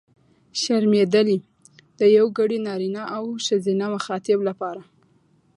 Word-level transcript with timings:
شرمېدلې! 0.61 1.37
د 1.99 2.01
یوګړي 2.17 2.57
نرينه 2.67 3.03
او 3.15 3.23
ښځينه 3.45 3.85
مخاطب 3.95 4.39
لپاره. 4.49 4.81